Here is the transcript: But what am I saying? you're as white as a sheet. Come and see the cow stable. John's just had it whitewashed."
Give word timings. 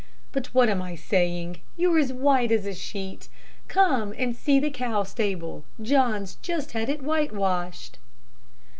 But 0.31 0.47
what 0.47 0.67
am 0.67 0.81
I 0.81 0.95
saying? 0.95 1.61
you're 1.77 1.99
as 1.99 2.11
white 2.11 2.51
as 2.51 2.65
a 2.65 2.73
sheet. 2.73 3.29
Come 3.67 4.15
and 4.17 4.35
see 4.35 4.59
the 4.59 4.71
cow 4.71 5.03
stable. 5.03 5.63
John's 5.79 6.39
just 6.41 6.71
had 6.71 6.89
it 6.89 7.03
whitewashed." 7.03 7.99